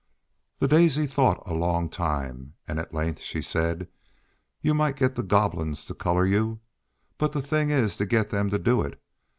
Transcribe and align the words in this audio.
The 0.57 0.67
daisy 0.67 1.05
thought 1.05 1.43
a 1.47 1.53
long 1.53 1.87
time, 1.87 2.55
and 2.67 2.79
at 2.79 2.91
length 2.91 3.21
she 3.21 3.39
said: 3.39 3.87
"You 4.59 4.73
might 4.73 4.95
get 4.95 5.13
the 5.13 5.21
Goblins 5.21 5.85
to 5.85 5.93
color 5.93 6.25
you, 6.25 6.59
but 7.19 7.33
the 7.33 7.41
thing 7.43 7.69
is 7.69 7.97
to 7.97 8.07
get 8.07 8.31
them 8.31 8.49
to 8.49 8.57
do 8.57 8.81
it. 8.81 8.99